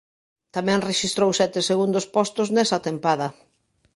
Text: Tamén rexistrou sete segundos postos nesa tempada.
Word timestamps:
Tamén 0.55 0.85
rexistrou 0.89 1.29
sete 1.39 1.59
segundos 1.69 2.05
postos 2.15 2.47
nesa 2.55 2.77
tempada. 2.87 3.27